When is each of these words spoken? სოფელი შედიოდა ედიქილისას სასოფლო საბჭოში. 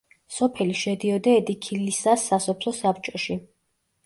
სოფელი 0.35 0.77
შედიოდა 0.79 1.33
ედიქილისას 1.41 2.25
სასოფლო 2.31 2.75
საბჭოში. 2.79 3.39